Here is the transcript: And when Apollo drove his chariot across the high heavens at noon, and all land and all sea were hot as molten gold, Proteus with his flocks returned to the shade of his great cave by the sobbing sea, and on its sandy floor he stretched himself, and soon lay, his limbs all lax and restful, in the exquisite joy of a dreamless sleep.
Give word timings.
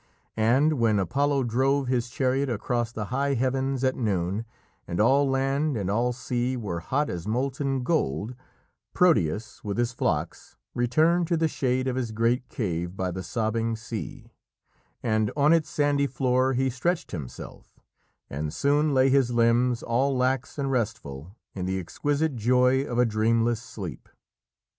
And 0.35 0.79
when 0.79 0.97
Apollo 0.97 1.43
drove 1.43 1.87
his 1.87 2.09
chariot 2.09 2.49
across 2.49 2.91
the 2.91 3.05
high 3.13 3.35
heavens 3.35 3.83
at 3.83 3.95
noon, 3.95 4.45
and 4.87 4.99
all 4.99 5.29
land 5.29 5.77
and 5.77 5.91
all 5.91 6.11
sea 6.11 6.57
were 6.57 6.79
hot 6.79 7.07
as 7.07 7.27
molten 7.27 7.83
gold, 7.83 8.33
Proteus 8.95 9.63
with 9.63 9.77
his 9.77 9.91
flocks 9.93 10.57
returned 10.73 11.27
to 11.27 11.37
the 11.37 11.47
shade 11.47 11.87
of 11.87 11.95
his 11.97 12.11
great 12.11 12.49
cave 12.49 12.97
by 12.97 13.11
the 13.11 13.21
sobbing 13.21 13.75
sea, 13.75 14.31
and 15.03 15.31
on 15.37 15.53
its 15.53 15.69
sandy 15.69 16.07
floor 16.07 16.53
he 16.53 16.71
stretched 16.71 17.11
himself, 17.11 17.79
and 18.27 18.51
soon 18.55 18.95
lay, 18.95 19.07
his 19.09 19.29
limbs 19.29 19.83
all 19.83 20.17
lax 20.17 20.57
and 20.57 20.71
restful, 20.71 21.35
in 21.53 21.67
the 21.67 21.77
exquisite 21.77 22.35
joy 22.35 22.83
of 22.83 22.97
a 22.97 23.05
dreamless 23.05 23.61
sleep. 23.61 24.09